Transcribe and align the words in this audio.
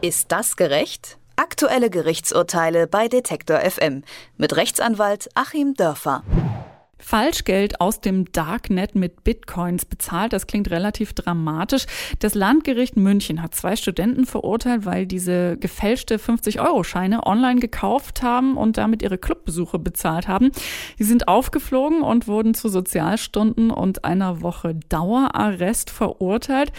Ist 0.00 0.30
das 0.30 0.54
gerecht? 0.54 1.18
Aktuelle 1.34 1.90
Gerichtsurteile 1.90 2.86
bei 2.86 3.08
Detektor 3.08 3.58
FM 3.58 4.04
mit 4.36 4.54
Rechtsanwalt 4.54 5.28
Achim 5.34 5.74
Dörfer. 5.74 6.22
Falschgeld 7.00 7.80
aus 7.80 8.00
dem 8.00 8.30
Darknet 8.30 8.94
mit 8.94 9.24
Bitcoins 9.24 9.84
bezahlt. 9.84 10.32
Das 10.32 10.46
klingt 10.46 10.70
relativ 10.70 11.14
dramatisch. 11.14 11.86
Das 12.20 12.34
Landgericht 12.34 12.96
München 12.96 13.42
hat 13.42 13.56
zwei 13.56 13.74
Studenten 13.74 14.24
verurteilt, 14.24 14.86
weil 14.86 15.04
diese 15.04 15.56
gefälschte 15.56 16.18
50-Euro-Scheine 16.18 17.26
online 17.26 17.58
gekauft 17.58 18.22
haben 18.22 18.56
und 18.56 18.78
damit 18.78 19.02
ihre 19.02 19.18
Clubbesuche 19.18 19.80
bezahlt 19.80 20.28
haben. 20.28 20.52
Die 21.00 21.04
sind 21.04 21.26
aufgeflogen 21.26 22.02
und 22.02 22.28
wurden 22.28 22.54
zu 22.54 22.68
Sozialstunden 22.68 23.72
und 23.72 24.04
einer 24.04 24.42
Woche 24.42 24.76
Dauerarrest 24.88 25.90
verurteilt. 25.90 26.70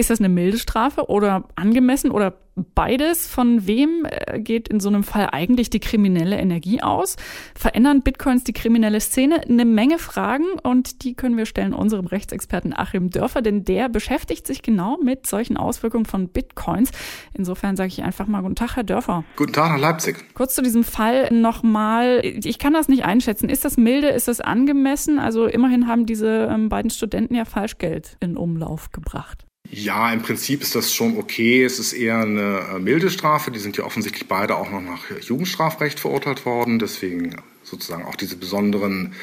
Ist 0.00 0.08
das 0.08 0.18
eine 0.18 0.30
milde 0.30 0.56
Strafe 0.56 1.10
oder 1.10 1.44
angemessen 1.56 2.10
oder 2.10 2.38
beides? 2.74 3.26
Von 3.26 3.66
wem 3.66 4.06
äh, 4.08 4.40
geht 4.40 4.66
in 4.66 4.80
so 4.80 4.88
einem 4.88 5.04
Fall 5.04 5.28
eigentlich 5.30 5.68
die 5.68 5.78
kriminelle 5.78 6.38
Energie 6.38 6.82
aus? 6.82 7.16
Verändern 7.54 8.00
Bitcoins 8.00 8.44
die 8.44 8.54
kriminelle 8.54 8.98
Szene? 9.00 9.42
Eine 9.46 9.66
Menge 9.66 9.98
Fragen 9.98 10.46
und 10.62 11.04
die 11.04 11.12
können 11.12 11.36
wir 11.36 11.44
stellen 11.44 11.74
unserem 11.74 12.06
Rechtsexperten 12.06 12.72
Achim 12.74 13.10
Dörfer, 13.10 13.42
denn 13.42 13.64
der 13.64 13.90
beschäftigt 13.90 14.46
sich 14.46 14.62
genau 14.62 14.96
mit 15.04 15.26
solchen 15.26 15.58
Auswirkungen 15.58 16.06
von 16.06 16.28
Bitcoins. 16.28 16.92
Insofern 17.34 17.76
sage 17.76 17.88
ich 17.88 18.02
einfach 18.02 18.26
mal 18.26 18.40
guten 18.40 18.54
Tag, 18.56 18.76
Herr 18.76 18.84
Dörfer. 18.84 19.24
Guten 19.36 19.52
Tag 19.52 19.68
nach 19.68 19.78
Leipzig. 19.78 20.16
Kurz 20.32 20.54
zu 20.54 20.62
diesem 20.62 20.82
Fall 20.82 21.30
nochmal. 21.30 22.22
Ich 22.24 22.58
kann 22.58 22.72
das 22.72 22.88
nicht 22.88 23.04
einschätzen. 23.04 23.50
Ist 23.50 23.66
das 23.66 23.76
milde? 23.76 24.08
Ist 24.08 24.28
das 24.28 24.40
angemessen? 24.40 25.18
Also 25.18 25.44
immerhin 25.44 25.86
haben 25.86 26.06
diese 26.06 26.48
ähm, 26.50 26.70
beiden 26.70 26.90
Studenten 26.90 27.34
ja 27.34 27.44
Falschgeld 27.44 28.16
in 28.20 28.38
Umlauf 28.38 28.92
gebracht. 28.92 29.44
Ja, 29.68 30.12
im 30.12 30.22
Prinzip 30.22 30.62
ist 30.62 30.74
das 30.74 30.94
schon 30.94 31.16
okay. 31.16 31.62
Es 31.64 31.78
ist 31.78 31.92
eher 31.92 32.18
eine 32.18 32.66
äh, 32.74 32.78
milde 32.78 33.10
Strafe. 33.10 33.50
Die 33.50 33.58
sind 33.58 33.76
ja 33.76 33.84
offensichtlich 33.84 34.26
beide 34.26 34.56
auch 34.56 34.70
noch 34.70 34.80
nach 34.80 35.10
Jugendstrafrecht 35.20 36.00
verurteilt 36.00 36.44
worden. 36.44 36.78
Deswegen 36.78 37.36
sozusagen 37.62 38.04
auch 38.04 38.16
diese 38.16 38.36
besonderen 38.36 39.14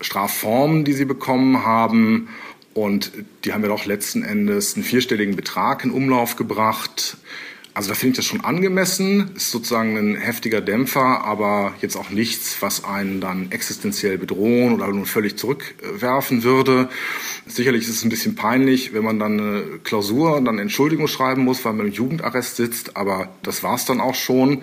Strafformen, 0.00 0.84
die 0.84 0.92
sie 0.92 1.06
bekommen 1.06 1.64
haben. 1.64 2.28
Und 2.74 3.12
die 3.44 3.52
haben 3.52 3.62
ja 3.62 3.68
doch 3.68 3.86
letzten 3.86 4.22
Endes 4.22 4.74
einen 4.74 4.84
vierstelligen 4.84 5.34
Betrag 5.34 5.84
in 5.84 5.90
Umlauf 5.90 6.36
gebracht. 6.36 7.16
Also 7.72 7.90
da 7.90 7.94
finde 7.94 8.12
ich 8.12 8.16
das 8.16 8.26
schon 8.26 8.40
angemessen, 8.40 9.30
ist 9.36 9.52
sozusagen 9.52 9.96
ein 9.96 10.16
heftiger 10.16 10.60
Dämpfer, 10.60 11.24
aber 11.24 11.74
jetzt 11.80 11.96
auch 11.96 12.10
nichts, 12.10 12.60
was 12.60 12.84
einen 12.84 13.20
dann 13.20 13.52
existenziell 13.52 14.18
bedrohen 14.18 14.74
oder 14.74 14.88
nur 14.88 15.06
völlig 15.06 15.36
zurückwerfen 15.36 16.42
würde. 16.42 16.88
Sicherlich 17.46 17.82
ist 17.82 17.90
es 17.90 18.04
ein 18.04 18.10
bisschen 18.10 18.34
peinlich, 18.34 18.92
wenn 18.92 19.04
man 19.04 19.20
dann 19.20 19.40
eine 19.40 19.62
Klausur 19.84 20.36
und 20.36 20.46
dann 20.46 20.58
Entschuldigung 20.58 21.06
schreiben 21.06 21.44
muss, 21.44 21.64
weil 21.64 21.74
man 21.74 21.86
im 21.86 21.92
Jugendarrest 21.92 22.56
sitzt, 22.56 22.96
aber 22.96 23.28
das 23.42 23.62
war's 23.62 23.84
dann 23.84 24.00
auch 24.00 24.16
schon. 24.16 24.62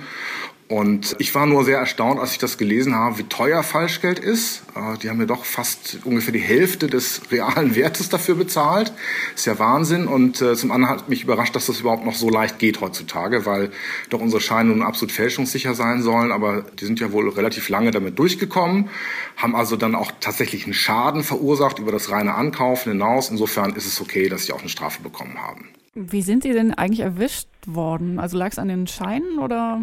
Und 0.69 1.15
ich 1.19 1.33
war 1.33 1.45
nur 1.45 1.63
sehr 1.63 1.77
erstaunt, 1.77 2.19
als 2.19 2.33
ich 2.33 2.39
das 2.39 2.57
gelesen 2.57 2.93
habe, 2.93 3.17
wie 3.19 3.23
teuer 3.23 3.63
Falschgeld 3.63 4.19
ist. 4.19 4.63
Die 5.01 5.09
haben 5.09 5.17
mir 5.17 5.25
doch 5.25 5.45
fast 5.45 5.99
ungefähr 6.03 6.33
die 6.33 6.39
Hälfte 6.39 6.87
des 6.87 7.21
realen 7.31 7.75
Wertes 7.75 8.09
dafür 8.09 8.35
bezahlt. 8.35 8.91
Ist 9.33 9.45
ja 9.45 9.57
Wahnsinn. 9.59 10.07
Und 10.07 10.41
äh, 10.41 10.55
zum 10.55 10.71
anderen 10.71 10.93
hat 10.93 11.07
mich 11.07 11.23
überrascht, 11.23 11.55
dass 11.55 11.67
das 11.67 11.79
überhaupt 11.79 12.05
noch 12.05 12.15
so 12.15 12.29
leicht 12.29 12.59
geht 12.59 12.81
heutzutage, 12.81 13.45
weil 13.45 13.71
doch 14.09 14.19
unsere 14.19 14.41
Scheine 14.41 14.71
nun 14.71 14.83
absolut 14.83 15.13
fälschungssicher 15.13 15.73
sein 15.73 16.01
sollen. 16.01 16.33
Aber 16.33 16.63
die 16.63 16.85
sind 16.85 16.99
ja 16.99 17.13
wohl 17.13 17.29
relativ 17.29 17.69
lange 17.69 17.91
damit 17.91 18.19
durchgekommen, 18.19 18.89
haben 19.37 19.55
also 19.55 19.77
dann 19.77 19.95
auch 19.95 20.11
tatsächlich 20.19 20.65
einen 20.65 20.73
Schaden 20.73 21.23
verursacht 21.23 21.79
über 21.79 21.93
das 21.93 22.11
reine 22.11 22.33
Ankaufen 22.33 22.91
hinaus. 22.91 23.29
Insofern 23.31 23.73
ist 23.73 23.85
es 23.85 24.02
okay, 24.02 24.27
dass 24.27 24.45
sie 24.45 24.52
auch 24.52 24.59
eine 24.59 24.69
Strafe 24.69 25.02
bekommen 25.02 25.37
haben. 25.41 25.69
Wie 25.95 26.21
sind 26.21 26.43
Sie 26.43 26.52
denn 26.52 26.73
eigentlich 26.73 26.99
erwischt 26.99 27.47
worden? 27.65 28.19
Also 28.19 28.37
lag 28.37 28.52
es 28.52 28.59
an 28.59 28.67
den 28.67 28.85
Scheinen 28.85 29.39
oder 29.39 29.81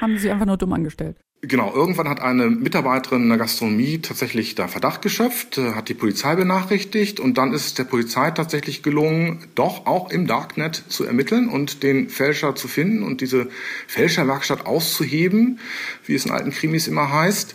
haben 0.00 0.18
Sie 0.18 0.30
einfach 0.30 0.46
nur 0.46 0.56
dumm 0.56 0.72
angestellt? 0.72 1.16
Genau, 1.42 1.72
irgendwann 1.74 2.06
hat 2.06 2.20
eine 2.20 2.50
Mitarbeiterin 2.50 3.22
in 3.22 3.28
der 3.30 3.38
Gastronomie 3.38 3.98
tatsächlich 4.00 4.56
da 4.56 4.68
Verdacht 4.68 5.00
geschöpft, 5.00 5.56
äh, 5.56 5.72
hat 5.72 5.88
die 5.88 5.94
Polizei 5.94 6.36
benachrichtigt 6.36 7.18
und 7.18 7.38
dann 7.38 7.54
ist 7.54 7.64
es 7.64 7.74
der 7.74 7.84
Polizei 7.84 8.30
tatsächlich 8.30 8.82
gelungen, 8.82 9.46
doch 9.54 9.86
auch 9.86 10.10
im 10.10 10.26
Darknet 10.26 10.84
zu 10.88 11.04
ermitteln 11.04 11.48
und 11.48 11.82
den 11.82 12.10
Fälscher 12.10 12.54
zu 12.56 12.68
finden 12.68 13.02
und 13.02 13.22
diese 13.22 13.48
Fälscherwerkstatt 13.86 14.66
auszuheben, 14.66 15.60
wie 16.04 16.14
es 16.14 16.26
in 16.26 16.30
alten 16.30 16.50
Krimis 16.50 16.86
immer 16.86 17.10
heißt. 17.10 17.54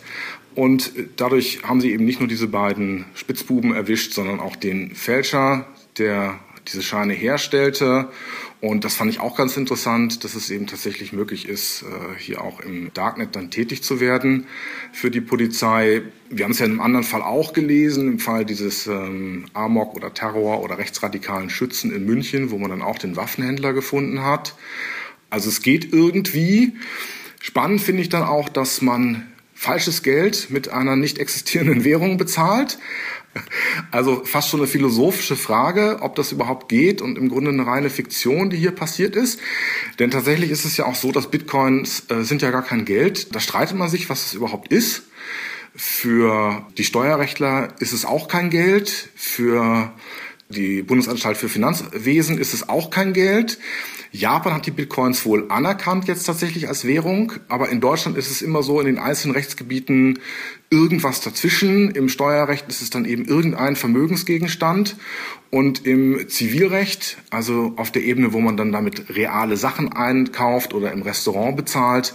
Und 0.56 0.92
dadurch 1.16 1.60
haben 1.62 1.80
sie 1.80 1.92
eben 1.92 2.06
nicht 2.06 2.18
nur 2.18 2.28
diese 2.28 2.48
beiden 2.48 3.04
Spitzbuben 3.14 3.72
erwischt, 3.72 4.14
sondern 4.14 4.40
auch 4.40 4.56
den 4.56 4.96
Fälscher, 4.96 5.66
der 5.98 6.40
diese 6.68 6.82
Scheine 6.82 7.14
herstellte. 7.14 8.08
Und 8.60 8.84
das 8.84 8.94
fand 8.94 9.10
ich 9.10 9.20
auch 9.20 9.36
ganz 9.36 9.56
interessant, 9.56 10.24
dass 10.24 10.34
es 10.34 10.50
eben 10.50 10.66
tatsächlich 10.66 11.12
möglich 11.12 11.48
ist, 11.48 11.82
äh, 11.82 12.18
hier 12.18 12.42
auch 12.42 12.60
im 12.60 12.92
Darknet 12.94 13.36
dann 13.36 13.50
tätig 13.50 13.82
zu 13.82 14.00
werden 14.00 14.46
für 14.92 15.10
die 15.10 15.20
Polizei. 15.20 16.02
Wir 16.30 16.44
haben 16.44 16.52
es 16.52 16.58
ja 16.58 16.66
in 16.66 16.72
einem 16.72 16.80
anderen 16.80 17.04
Fall 17.04 17.22
auch 17.22 17.52
gelesen, 17.52 18.08
im 18.08 18.18
Fall 18.18 18.44
dieses 18.44 18.86
ähm, 18.86 19.46
Amok 19.52 19.94
oder 19.94 20.14
Terror 20.14 20.62
oder 20.62 20.78
rechtsradikalen 20.78 21.50
Schützen 21.50 21.94
in 21.94 22.06
München, 22.06 22.50
wo 22.50 22.58
man 22.58 22.70
dann 22.70 22.82
auch 22.82 22.98
den 22.98 23.16
Waffenhändler 23.16 23.72
gefunden 23.72 24.22
hat. 24.22 24.54
Also 25.30 25.48
es 25.48 25.62
geht 25.62 25.92
irgendwie. 25.92 26.72
Spannend 27.40 27.80
finde 27.80 28.02
ich 28.02 28.08
dann 28.08 28.22
auch, 28.22 28.48
dass 28.48 28.80
man 28.80 29.26
falsches 29.56 30.02
Geld 30.02 30.50
mit 30.50 30.68
einer 30.68 30.96
nicht 30.96 31.18
existierenden 31.18 31.84
Währung 31.84 32.18
bezahlt. 32.18 32.78
Also 33.90 34.24
fast 34.24 34.50
schon 34.50 34.60
eine 34.60 34.68
philosophische 34.68 35.36
Frage, 35.36 35.98
ob 36.00 36.16
das 36.16 36.32
überhaupt 36.32 36.68
geht 36.68 37.00
und 37.00 37.18
im 37.18 37.28
Grunde 37.28 37.50
eine 37.50 37.66
reine 37.66 37.90
Fiktion, 37.90 38.50
die 38.50 38.56
hier 38.56 38.72
passiert 38.72 39.16
ist. 39.16 39.40
Denn 39.98 40.10
tatsächlich 40.10 40.50
ist 40.50 40.64
es 40.64 40.76
ja 40.76 40.86
auch 40.86 40.94
so, 40.94 41.12
dass 41.12 41.30
Bitcoins 41.30 42.04
äh, 42.08 42.22
sind 42.22 42.42
ja 42.42 42.50
gar 42.50 42.62
kein 42.62 42.84
Geld. 42.84 43.34
Da 43.34 43.40
streitet 43.40 43.76
man 43.76 43.88
sich, 43.88 44.08
was 44.08 44.26
es 44.26 44.34
überhaupt 44.34 44.68
ist. 44.72 45.02
Für 45.74 46.66
die 46.78 46.84
Steuerrechtler 46.84 47.74
ist 47.80 47.92
es 47.92 48.04
auch 48.04 48.28
kein 48.28 48.50
Geld. 48.50 49.10
Für 49.14 49.92
die 50.48 50.82
Bundesanstalt 50.82 51.36
für 51.36 51.48
Finanzwesen 51.48 52.38
ist 52.38 52.54
es 52.54 52.68
auch 52.68 52.90
kein 52.90 53.12
Geld. 53.12 53.58
Japan 54.12 54.54
hat 54.54 54.66
die 54.66 54.70
Bitcoins 54.70 55.24
wohl 55.26 55.50
anerkannt 55.50 56.08
jetzt 56.08 56.24
tatsächlich 56.24 56.68
als 56.68 56.84
Währung, 56.84 57.32
aber 57.48 57.68
in 57.68 57.80
Deutschland 57.80 58.16
ist 58.16 58.30
es 58.30 58.42
immer 58.42 58.62
so 58.62 58.80
in 58.80 58.86
den 58.86 58.98
einzelnen 58.98 59.34
Rechtsgebieten 59.34 60.18
irgendwas 60.70 61.20
dazwischen. 61.20 61.90
Im 61.90 62.08
Steuerrecht 62.08 62.66
ist 62.68 62.82
es 62.82 62.90
dann 62.90 63.04
eben 63.04 63.24
irgendein 63.24 63.76
Vermögensgegenstand 63.76 64.96
und 65.50 65.86
im 65.86 66.28
Zivilrecht, 66.28 67.18
also 67.30 67.74
auf 67.76 67.90
der 67.90 68.02
Ebene, 68.02 68.32
wo 68.32 68.40
man 68.40 68.56
dann 68.56 68.72
damit 68.72 69.16
reale 69.16 69.56
Sachen 69.56 69.92
einkauft 69.92 70.74
oder 70.74 70.92
im 70.92 71.02
Restaurant 71.02 71.56
bezahlt, 71.56 72.14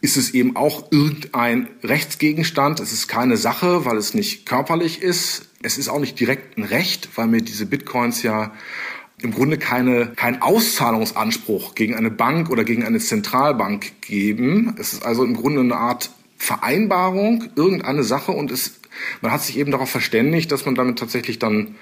ist 0.00 0.16
es 0.16 0.34
eben 0.34 0.56
auch 0.56 0.92
irgendein 0.92 1.68
Rechtsgegenstand. 1.82 2.80
Es 2.80 2.92
ist 2.92 3.08
keine 3.08 3.36
Sache, 3.36 3.84
weil 3.84 3.96
es 3.96 4.14
nicht 4.14 4.46
körperlich 4.46 5.02
ist. 5.02 5.48
Es 5.62 5.78
ist 5.78 5.88
auch 5.88 6.00
nicht 6.00 6.20
direkt 6.20 6.58
ein 6.58 6.64
Recht, 6.64 7.08
weil 7.16 7.26
mir 7.26 7.40
diese 7.40 7.66
Bitcoins 7.66 8.22
ja 8.22 8.52
im 9.26 9.34
Grunde 9.34 9.58
keine, 9.58 10.12
kein 10.16 10.40
Auszahlungsanspruch 10.40 11.74
gegen 11.74 11.94
eine 11.94 12.10
Bank 12.10 12.48
oder 12.50 12.64
gegen 12.64 12.84
eine 12.84 12.98
Zentralbank 12.98 14.00
geben. 14.00 14.74
Es 14.78 14.92
ist 14.92 15.04
also 15.04 15.24
im 15.24 15.36
Grunde 15.36 15.60
eine 15.60 15.76
Art 15.76 16.10
Vereinbarung, 16.38 17.44
irgendeine 17.56 18.04
Sache 18.04 18.32
und 18.32 18.50
es, 18.50 18.80
man 19.20 19.32
hat 19.32 19.42
sich 19.42 19.58
eben 19.58 19.70
darauf 19.70 19.90
verständigt, 19.90 20.52
dass 20.52 20.64
man 20.64 20.74
damit 20.74 20.98
tatsächlich 20.98 21.38
dann 21.38 21.74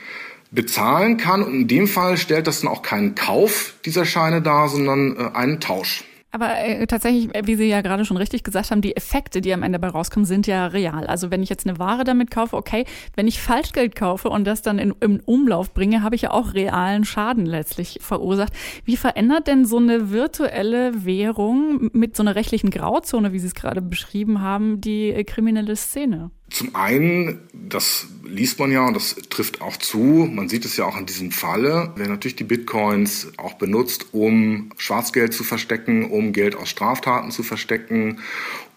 bezahlen 0.51 1.17
kann. 1.17 1.43
Und 1.43 1.55
in 1.55 1.69
dem 1.69 1.87
Fall 1.87 2.17
stellt 2.17 2.47
das 2.47 2.61
dann 2.61 2.71
auch 2.71 2.83
keinen 2.83 3.15
Kauf 3.15 3.75
dieser 3.85 4.05
Scheine 4.05 4.41
dar, 4.41 4.69
sondern 4.69 5.17
äh, 5.17 5.31
einen 5.35 5.61
Tausch. 5.61 6.05
Aber 6.35 6.59
äh, 6.59 6.85
tatsächlich, 6.89 7.33
äh, 7.33 7.47
wie 7.47 7.55
Sie 7.55 7.69
ja 7.69 7.81
gerade 7.81 8.05
schon 8.05 8.17
richtig 8.17 8.43
gesagt 8.43 8.73
haben, 8.73 8.81
die 8.81 8.97
Effekte, 8.97 9.41
die 9.41 9.55
am 9.55 9.63
Ende 9.63 9.79
dabei 9.79 9.97
rauskommen, 9.97 10.27
sind 10.27 10.49
ja 10.49 10.67
real. 10.67 11.07
Also 11.07 11.31
wenn 11.31 11.45
ich 11.45 11.49
jetzt 11.49 11.65
eine 11.65 11.79
Ware 11.79 12.03
damit 12.03 12.33
kaufe, 12.33 12.57
okay, 12.57 12.87
wenn 13.15 13.29
ich 13.29 13.41
Falschgeld 13.41 13.95
kaufe 13.95 14.29
und 14.31 14.45
das 14.45 14.61
dann 14.61 14.81
in, 14.81 14.93
in 14.99 15.21
Umlauf 15.21 15.73
bringe, 15.73 16.03
habe 16.03 16.17
ich 16.17 16.23
ja 16.23 16.33
auch 16.33 16.53
realen 16.53 17.05
Schaden 17.05 17.47
letztlich 17.47 18.01
verursacht. 18.01 18.53
Wie 18.85 18.97
verändert 18.97 19.47
denn 19.47 19.65
so 19.65 19.77
eine 19.77 20.11
virtuelle 20.11 21.05
Währung 21.05 21.91
mit 21.93 22.17
so 22.17 22.25
einer 22.25 22.35
rechtlichen 22.35 22.71
Grauzone, 22.71 23.33
wie 23.33 23.39
Sie 23.39 23.47
es 23.47 23.55
gerade 23.55 23.81
beschrieben 23.81 24.41
haben, 24.41 24.81
die 24.81 25.11
äh, 25.11 25.23
kriminelle 25.23 25.77
Szene? 25.77 26.33
Zum 26.55 26.77
einen, 26.77 27.41
das 27.53 28.07
liest 28.25 28.61
man 28.61 28.71
ja 28.71 28.87
und 28.87 28.95
das 28.95 29.17
trifft 29.29 29.61
auch 29.61 29.77
zu, 29.77 30.31
man 30.33 30.49
sieht 30.49 30.65
es 30.65 30.77
ja 30.77 30.85
auch 30.85 30.97
in 30.97 31.05
diesem 31.05 31.33
Falle, 31.33 31.93
werden 31.97 32.13
natürlich 32.13 32.37
die 32.37 32.45
Bitcoins 32.45 33.33
auch 33.39 33.55
benutzt, 33.55 34.07
um 34.13 34.71
Schwarzgeld 34.77 35.35
zu 35.35 35.43
verstecken, 35.43 36.09
um 36.09 36.33
Geld 36.33 36.55
aus 36.55 36.69
Straftaten 36.69 37.33
zu 37.33 37.43
verstecken, 37.43 38.21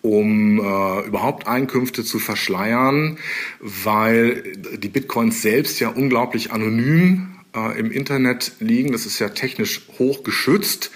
um 0.01 0.57
äh, 0.59 1.05
überhaupt 1.05 1.45
Einkünfte 1.45 2.03
zu 2.03 2.17
verschleiern, 2.17 3.19
weil 3.59 4.57
die 4.79 4.89
Bitcoins 4.89 5.43
selbst 5.43 5.79
ja 5.79 5.89
unglaublich 5.89 6.51
anonym 6.51 7.36
äh, 7.57 7.79
im 7.79 7.91
Internet 7.91 8.51
liegen. 8.59 8.91
Das 8.91 9.05
ist 9.05 9.19
ja 9.19 9.29
technisch 9.29 9.87
hoch 9.97 10.23
geschützt. 10.23 10.91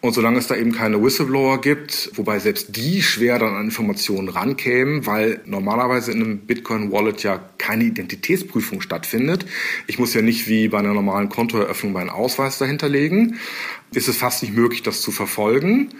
Und 0.00 0.12
solange 0.14 0.38
es 0.38 0.48
da 0.48 0.56
eben 0.56 0.72
keine 0.72 1.02
Whistleblower 1.02 1.60
gibt, 1.60 2.10
wobei 2.16 2.40
selbst 2.40 2.76
die 2.76 3.02
schwer 3.02 3.38
dann 3.38 3.54
an 3.54 3.66
Informationen 3.66 4.28
rankämen, 4.28 5.06
weil 5.06 5.40
normalerweise 5.46 6.10
in 6.10 6.22
einem 6.22 6.38
Bitcoin-Wallet 6.40 7.22
ja 7.22 7.38
keine 7.58 7.84
Identitätsprüfung 7.84 8.80
stattfindet. 8.80 9.46
Ich 9.86 9.98
muss 10.00 10.12
ja 10.12 10.20
nicht 10.20 10.48
wie 10.48 10.68
bei 10.68 10.78
einer 10.78 10.92
normalen 10.92 11.28
Kontoeröffnung 11.28 11.92
meinen 11.92 12.10
Ausweis 12.10 12.58
dahinterlegen. 12.58 13.38
Ist 13.92 14.08
es 14.08 14.16
fast 14.16 14.42
nicht 14.42 14.54
möglich, 14.54 14.82
das 14.82 15.02
zu 15.02 15.12
verfolgen. 15.12 15.90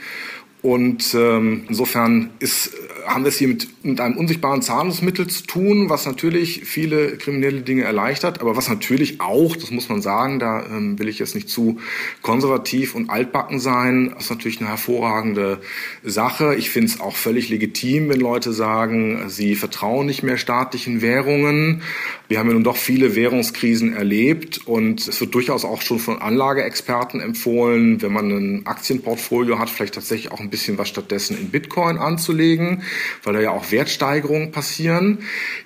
Und 0.63 1.15
ähm, 1.15 1.65
insofern 1.69 2.31
ist 2.39 2.71
haben 3.07 3.25
wir 3.25 3.29
es 3.29 3.39
hier 3.39 3.49
mit, 3.49 3.85
mit 3.85 4.01
einem 4.01 4.17
unsichtbaren 4.17 4.63
Zahlungsmittel 4.63 5.27
zu 5.27 5.45
tun, 5.45 5.89
was 5.89 6.07
natürlich 6.07 6.65
viele 6.65 7.17
kriminelle 7.17 7.63
Dinge 7.63 7.83
erleichtert, 7.83 8.41
aber 8.41 8.57
was 8.57 8.69
natürlich 8.69 9.21
auch, 9.21 9.57
das 9.57 9.71
muss 9.71 9.89
man 9.89 10.03
sagen, 10.03 10.39
da 10.39 10.65
ähm, 10.67 10.99
will 10.99 11.09
ich 11.09 11.19
jetzt 11.19 11.35
nicht 11.35 11.49
zu 11.49 11.79
konservativ 12.23 12.95
und 12.95 13.11
altbacken 13.11 13.59
sein, 13.59 14.15
ist 14.19 14.31
natürlich 14.31 14.61
eine 14.61 14.69
hervorragende 14.69 15.61
Sache. 16.03 16.55
Ich 16.55 16.71
finde 16.71 16.89
es 16.89 17.01
auch 17.01 17.17
völlig 17.17 17.49
legitim, 17.49 18.09
wenn 18.09 18.21
Leute 18.21 18.53
sagen, 18.53 19.29
sie 19.29 19.55
vertrauen 19.55 20.07
nicht 20.07 20.23
mehr 20.23 20.37
staatlichen 20.37 21.03
Währungen. 21.03 21.83
Wir 22.33 22.39
haben 22.39 22.49
ja 22.49 22.55
nun 22.55 22.65
doch 22.65 22.79
viele 22.79 23.15
Währungskrisen 23.15 23.93
erlebt 23.93 24.67
und 24.67 25.07
es 25.07 25.21
wird 25.21 25.35
durchaus 25.35 25.67
auch 25.67 25.83
schon 25.83 25.99
von 25.99 26.23
Anlageexperten 26.23 27.21
empfohlen, 27.21 28.01
wenn 28.01 28.11
man 28.11 28.31
ein 28.31 28.67
Aktienportfolio 28.67 29.59
hat, 29.59 29.69
vielleicht 29.69 29.93
tatsächlich 29.93 30.33
auch 30.33 30.41
ein 30.41 30.49
bisschen 30.49 30.79
was 30.79 30.89
stattdessen 30.89 31.37
in 31.39 31.51
Bitcoin 31.51 31.99
anzulegen 31.99 32.83
weil 33.23 33.35
da 33.35 33.41
ja 33.41 33.51
auch 33.51 33.71
Wertsteigerungen 33.71 34.51
passieren. 34.51 35.19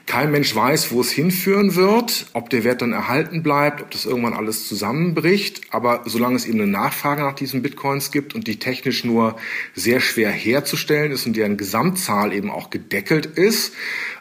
Kein 0.06 0.32
Mensch 0.32 0.56
weiß, 0.56 0.90
wo 0.90 1.00
es 1.00 1.10
hinführen 1.10 1.76
wird, 1.76 2.26
ob 2.32 2.50
der 2.50 2.64
Wert 2.64 2.82
dann 2.82 2.92
erhalten 2.92 3.44
bleibt, 3.44 3.82
ob 3.82 3.90
das 3.92 4.04
irgendwann 4.04 4.34
alles 4.34 4.66
zusammenbricht. 4.66 5.60
Aber 5.70 6.02
solange 6.06 6.34
es 6.34 6.46
eben 6.46 6.60
eine 6.60 6.70
Nachfrage 6.70 7.22
nach 7.22 7.34
diesen 7.34 7.62
Bitcoins 7.62 8.10
gibt 8.10 8.34
und 8.34 8.48
die 8.48 8.58
technisch 8.58 9.04
nur 9.04 9.36
sehr 9.74 10.00
schwer 10.00 10.30
herzustellen 10.30 11.12
ist 11.12 11.26
und 11.26 11.36
deren 11.36 11.56
Gesamtzahl 11.56 12.32
eben 12.32 12.50
auch 12.50 12.70
gedeckelt 12.70 13.26
ist, 13.26 13.72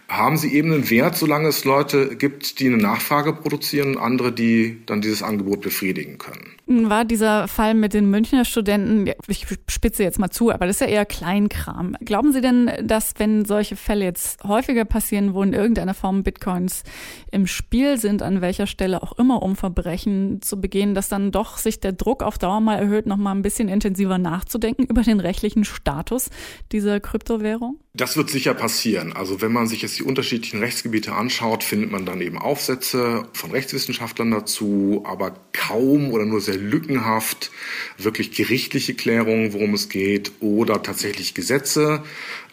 haben 0.07 0.37
sie 0.37 0.53
eben 0.53 0.71
einen 0.71 0.89
Wert, 0.89 1.17
solange 1.17 1.47
es 1.47 1.65
Leute 1.65 2.15
gibt, 2.15 2.59
die 2.59 2.67
eine 2.67 2.77
Nachfrage 2.77 3.33
produzieren 3.33 3.95
und 3.95 4.01
andere, 4.01 4.31
die 4.31 4.81
dann 4.85 5.01
dieses 5.01 5.23
Angebot 5.23 5.61
befriedigen 5.61 6.17
können. 6.17 6.89
War 6.89 7.05
dieser 7.05 7.47
Fall 7.47 7.73
mit 7.73 7.93
den 7.93 8.09
Münchner 8.09 8.45
Studenten, 8.45 9.11
ich 9.27 9.45
spitze 9.67 10.03
jetzt 10.03 10.19
mal 10.19 10.29
zu, 10.29 10.51
aber 10.51 10.67
das 10.67 10.77
ist 10.77 10.81
ja 10.81 10.87
eher 10.87 11.05
Kleinkram. 11.05 11.95
Glauben 12.01 12.33
Sie 12.33 12.41
denn, 12.41 12.71
dass 12.83 13.13
wenn 13.17 13.45
solche 13.45 13.75
Fälle 13.75 14.05
jetzt 14.05 14.43
häufiger 14.43 14.85
passieren, 14.85 15.33
wo 15.33 15.41
in 15.43 15.53
irgendeiner 15.53 15.93
Form 15.93 16.23
Bitcoins 16.23 16.83
im 17.31 17.47
Spiel 17.47 17.97
sind, 17.97 18.21
an 18.21 18.41
welcher 18.41 18.67
Stelle 18.67 19.01
auch 19.01 19.17
immer, 19.17 19.41
um 19.41 19.55
Verbrechen 19.55 20.41
zu 20.41 20.61
begehen, 20.61 20.95
dass 20.95 21.09
dann 21.09 21.31
doch 21.31 21.57
sich 21.57 21.79
der 21.79 21.93
Druck 21.93 22.23
auf 22.23 22.37
Dauer 22.37 22.61
mal 22.61 22.77
erhöht, 22.77 23.05
noch 23.05 23.17
mal 23.17 23.31
ein 23.31 23.41
bisschen 23.41 23.69
intensiver 23.69 24.17
nachzudenken 24.17 24.85
über 24.85 25.01
den 25.01 25.19
rechtlichen 25.19 25.63
Status 25.63 26.29
dieser 26.71 26.99
Kryptowährung? 26.99 27.79
Das 27.97 28.17
wird 28.17 28.29
sicher 28.29 28.53
passieren. 28.53 29.13
Also 29.13 29.39
wenn 29.39 29.53
man 29.53 29.67
sich 29.67 29.81
jetzt 29.81 29.97
die 29.97 30.03
unterschiedlichen 30.03 30.59
Rechtsgebiete 30.59 31.13
anschaut, 31.13 31.63
findet 31.63 31.91
man 31.91 32.05
dann 32.05 32.19
eben 32.19 32.37
Aufsätze 32.37 33.25
von 33.31 33.51
Rechtswissenschaftlern 33.51 34.31
dazu, 34.31 35.03
aber 35.05 35.39
kaum 35.53 36.11
oder 36.11 36.25
nur 36.25 36.41
sehr 36.41 36.57
lückenhaft 36.57 37.51
wirklich 37.97 38.31
gerichtliche 38.31 38.95
Klärungen, 38.95 39.53
worum 39.53 39.73
es 39.73 39.87
geht, 39.87 40.33
oder 40.41 40.83
tatsächlich 40.83 41.35
Gesetze. 41.35 42.03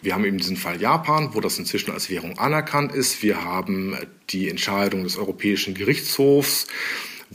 Wir 0.01 0.13
haben 0.13 0.23
eben 0.23 0.37
diesen 0.37 0.55
Fall 0.55 0.79
Japan, 0.81 1.31
wo 1.33 1.41
das 1.41 1.59
inzwischen 1.59 1.91
als 1.91 2.09
Währung 2.09 2.39
anerkannt 2.39 2.93
ist. 2.93 3.21
Wir 3.21 3.43
haben 3.43 3.97
die 4.29 4.47
Entscheidung 4.47 5.03
des 5.03 5.17
Europäischen 5.17 5.73
Gerichtshofs 5.73 6.67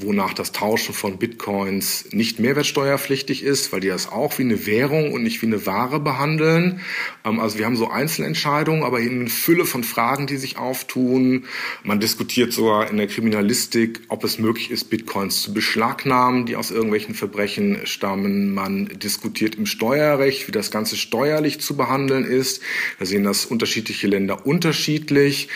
wonach 0.01 0.35
das 0.35 0.53
Tauschen 0.53 0.95
von 0.95 1.19
Bitcoins 1.19 2.07
nicht 2.13 2.39
mehrwertsteuerpflichtig 2.39 3.43
ist, 3.43 3.73
weil 3.73 3.81
die 3.81 3.89
das 3.89 4.11
auch 4.11 4.39
wie 4.39 4.43
eine 4.43 4.67
Währung 4.67 5.13
und 5.13 5.23
nicht 5.23 5.43
wie 5.43 5.47
eine 5.47 5.67
Ware 5.67 6.01
behandeln. 6.01 6.81
Ähm, 7.25 7.41
also 7.41 7.59
wir 7.59 7.67
haben 7.67 7.77
so 7.77 7.89
Einzelentscheidungen, 7.89 8.83
aber 8.83 9.01
in 9.01 9.21
eine 9.21 9.31
Fülle 9.31 9.65
von 9.65 9.85
Fragen, 9.85 10.27
die 10.27 10.37
sich 10.37 10.59
auftun. 10.59 11.45
Man 11.83 12.01
diskutiert 12.01 12.53
sogar 12.53 12.91
in 12.91 12.97
der 12.97 13.07
Kriminalistik, 13.07 14.01
ob 14.09 14.25
es 14.25 14.39
möglich 14.39 14.71
ist, 14.71 14.85
Bitcoins 14.91 15.43
zu 15.43 15.53
beschlagnahmen, 15.53 16.47
die 16.47 16.57
aus 16.57 16.71
irgendwelchen 16.71 17.15
Verbrechen 17.15 17.81
stammen. 17.85 18.55
Man 18.55 18.87
diskutiert 18.99 19.57
im 19.57 19.67
Steuerrecht, 19.67 20.49
wie 20.49 20.53
das 20.53 20.71
Ganze 20.71 20.97
steuerlich 20.97 21.61
zu 21.61 21.77
behandeln 21.77 22.25
ist. 22.25 22.63
Da 22.99 23.07
sehen 23.07 23.25
das 23.25 23.47
unterschiedliche 23.47 24.07
Länder 24.07 24.47
unterschiedlich. 24.47 25.49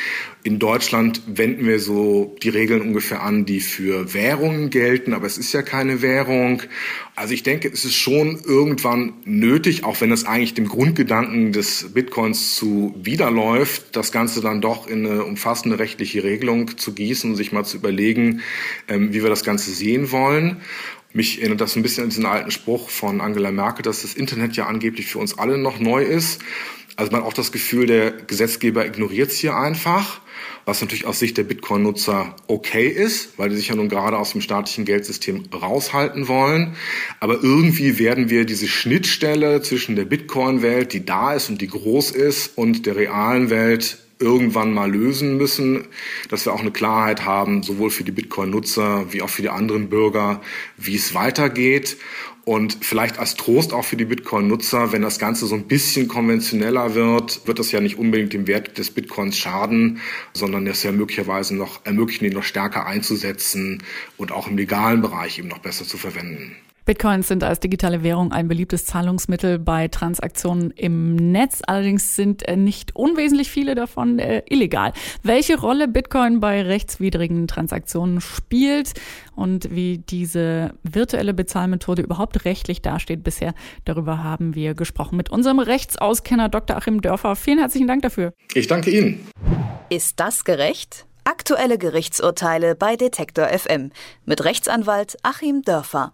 In 0.45 0.59
Deutschland 0.59 1.23
wenden 1.27 1.67
wir 1.67 1.79
so 1.79 2.37
die 2.43 2.49
Regeln 2.49 2.83
ungefähr 2.83 3.23
an, 3.23 3.47
die 3.47 3.61
für 3.61 4.13
Währungen 4.33 4.71
gelten, 4.71 5.13
aber 5.13 5.27
es 5.27 5.37
ist 5.37 5.53
ja 5.53 5.61
keine 5.61 6.01
Währung. 6.01 6.63
Also 7.15 7.35
ich 7.35 7.43
denke, 7.43 7.69
es 7.69 7.85
ist 7.85 7.97
schon 7.97 8.41
irgendwann 8.45 9.13
nötig, 9.25 9.85
auch 9.85 10.01
wenn 10.01 10.11
es 10.11 10.25
eigentlich 10.25 10.55
dem 10.55 10.69
Grundgedanken 10.69 11.53
des 11.53 11.93
Bitcoins 11.93 12.55
zuwiderläuft, 12.55 13.95
das 13.95 14.11
Ganze 14.11 14.41
dann 14.41 14.63
doch 14.63 14.87
in 14.87 15.07
eine 15.07 15.25
umfassende 15.25 15.79
rechtliche 15.79 16.25
Regelung 16.25 16.79
zu 16.79 16.95
gießen 16.95 17.31
und 17.31 17.37
sich 17.37 17.53
mal 17.53 17.65
zu 17.65 17.77
überlegen, 17.77 18.41
ähm, 18.89 19.13
wie 19.13 19.23
wir 19.23 19.29
das 19.29 19.45
Ganze 19.45 19.71
sehen 19.71 20.11
wollen. 20.13 20.63
Mich 21.13 21.41
erinnert 21.41 21.61
das 21.61 21.77
ein 21.77 21.83
bisschen 21.83 22.05
an 22.05 22.09
diesen 22.09 22.25
alten 22.25 22.51
Spruch 22.51 22.89
von 22.89 23.21
Angela 23.21 23.51
Merkel, 23.51 23.83
dass 23.83 24.01
das 24.01 24.15
Internet 24.15 24.57
ja 24.57 24.65
angeblich 24.65 25.09
für 25.09 25.19
uns 25.19 25.39
alle 25.39 25.59
noch 25.59 25.79
neu 25.79 26.03
ist. 26.03 26.41
Also 26.97 27.13
man 27.13 27.23
hat 27.23 27.29
auch 27.29 27.33
das 27.33 27.53
Gefühl, 27.53 27.87
der 27.87 28.13
Gesetzgeber 28.13 28.87
ignoriert 28.87 29.31
es 29.31 29.39
hier 29.39 29.57
einfach 29.57 30.21
was 30.65 30.81
natürlich 30.81 31.07
aus 31.07 31.19
Sicht 31.19 31.37
der 31.39 31.45
Bitcoin-Nutzer 31.45 32.37
okay 32.47 32.87
ist, 32.87 33.39
weil 33.39 33.49
die 33.49 33.57
sich 33.57 33.69
ja 33.69 33.75
nun 33.75 33.89
gerade 33.89 34.19
aus 34.19 34.33
dem 34.33 34.41
staatlichen 34.41 34.85
Geldsystem 34.85 35.45
raushalten 35.53 36.29
wollen. 36.29 36.77
Aber 37.21 37.43
irgendwie 37.43 37.99
werden 37.99 38.31
wir 38.31 38.45
diese 38.45 38.69
Schnittstelle 38.69 39.63
zwischen 39.63 39.97
der 39.97 40.05
Bitcoin-Welt, 40.05 40.93
die 40.93 41.05
da 41.05 41.35
ist 41.35 41.51
und 41.51 41.61
die 41.61 41.69
groß 41.69 42.13
ist, 42.13 42.57
und 42.57 42.87
der 42.87 42.97
realen 42.97 43.51
Welt 43.51 43.99
irgendwann 44.23 44.73
mal 44.73 44.91
lösen 44.91 45.37
müssen, 45.37 45.85
dass 46.31 46.47
wir 46.47 46.55
auch 46.55 46.61
eine 46.61 46.71
Klarheit 46.71 47.25
haben, 47.27 47.63
sowohl 47.63 47.91
für 47.91 48.05
die 48.05 48.13
Bitcoin-Nutzer 48.13 49.13
wie 49.13 49.21
auch 49.21 49.29
für 49.29 49.43
die 49.43 49.51
anderen 49.51 49.89
Bürger, 49.89 50.41
wie 50.77 50.95
es 50.95 51.15
weitergeht. 51.15 51.99
Und 52.45 52.79
vielleicht 52.81 53.19
als 53.19 53.37
Trost 53.37 53.73
auch 53.73 53.85
für 53.85 53.97
die 53.97 54.05
Bitcoin-Nutzer, 54.05 54.91
wenn 54.93 55.03
das 55.03 55.21
Ganze 55.21 55.47
so 55.47 55.55
ein 55.55 55.69
bisschen 55.69 56.09
konventioneller 56.09 56.95
wird, 56.95 57.47
wird 57.47 57.59
das 57.61 57.71
ja 57.71 57.81
nicht 57.81 57.99
unbedingt 57.99 58.33
dem 58.33 58.49
Wert 58.49 58.79
des 58.79 58.91
Bitcoins 58.91 59.39
schaden, 59.39 60.01
sondern 60.33 60.67
es 60.67 60.83
ja 60.83 60.91
möglicherweise 60.91 61.55
noch 61.55 61.85
ermöglichen, 61.85 62.25
ihn 62.25 62.33
noch 62.33 62.43
stärker 62.43 62.87
einzusetzen 62.87 63.83
und 64.17 64.33
auch 64.33 64.49
im 64.49 64.57
legalen 64.57 65.03
Bereich 65.03 65.39
eben 65.39 65.49
noch 65.49 65.59
besser 65.59 65.87
zu 65.87 65.99
verwenden. 65.99 66.57
Bitcoins 66.85 67.29
sind 67.29 67.45
als 67.45 67.61
digitale 67.61 68.03
Währung 68.03 68.33
ein 68.33 68.49
beliebtes 68.49 68.85
Zahlungsmittel 68.87 69.59
bei 69.59 69.89
Transaktionen 69.89 70.73
im 70.73 71.15
Netz. 71.15 71.63
Allerdings 71.67 72.17
sind 72.17 72.47
äh, 72.49 72.57
nicht 72.57 72.97
unwesentlich 72.97 73.51
viele 73.51 73.75
davon 73.75 74.19
äh, 74.19 74.43
illegal. 74.49 74.93
Welche 75.23 75.61
Rolle 75.61 75.87
Bitcoin 75.87 76.41
bei 76.41 76.63
rechtswidrigen 76.63 77.47
Transaktionen 77.47 78.21
spielt 78.21 78.95
und 79.37 79.75
wie 79.75 79.99
diese 79.99 80.75
virtuelle 80.83 81.35
Bezahlmethode 81.35 82.03
überhaupt 82.03 82.45
rechtlich 82.45 82.83
dasteht 82.83 83.23
bisher, 83.23 83.55
darüber 83.85 84.25
haben 84.25 84.55
wir 84.55 84.75
gesprochen 84.75 85.17
mit 85.17 85.31
unserem 85.31 85.61
Rechtsauskenner 85.61 86.49
Dr. 86.49 86.77
Achim 86.77 87.01
Dörfer. 87.01 87.37
Vielen 87.37 87.59
herzlichen 87.59 87.87
Dank 87.87 88.03
dafür. 88.03 88.33
Ich 88.55 88.67
danke 88.67 88.91
Ihnen. 88.91 89.21
Ist 89.89 90.19
das 90.19 90.45
gerecht? 90.45 91.07
Aktuelle 91.25 91.79
Gerichtsurteile 91.79 92.75
bei 92.75 92.97
Detektor 92.97 93.47
FM 93.47 93.93
mit 94.25 94.45
Rechtsanwalt 94.45 95.17
Achim 95.23 95.63
Dörfer. 95.63 96.13